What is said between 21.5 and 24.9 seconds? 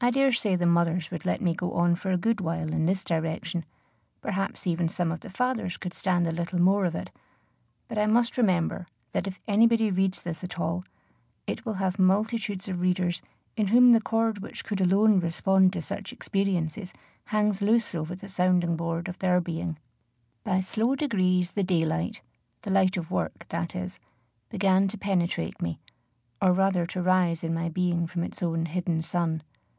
the daylight, the light of work, that is, began